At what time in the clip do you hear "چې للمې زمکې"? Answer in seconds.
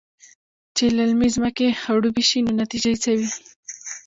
0.75-1.67